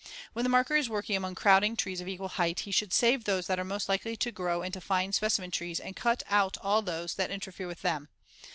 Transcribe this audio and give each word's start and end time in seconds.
When 0.33 0.41
the 0.41 0.49
marker 0.49 0.75
is 0.75 0.89
working 0.89 1.15
among 1.15 1.35
crowding 1.35 1.75
trees 1.75 2.01
of 2.01 2.07
equal 2.07 2.29
height, 2.29 2.61
he 2.61 2.71
should 2.71 2.91
save 2.91 3.23
those 3.25 3.45
that 3.45 3.59
are 3.59 3.63
most 3.63 3.87
likely 3.87 4.15
to 4.17 4.31
grow 4.31 4.63
into 4.63 4.81
fine 4.81 5.13
specimen 5.13 5.51
trees 5.51 5.79
and 5.79 5.95
cut 5.95 6.23
out 6.27 6.57
all 6.63 6.81
those 6.81 7.13
that 7.13 7.29
interfere 7.29 7.67
with 7.67 7.83
them. 7.83 8.09